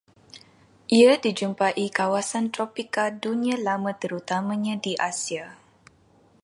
[0.99, 5.47] Ia dijumpai kawasan tropika Dunia Lama terutamanya di Asia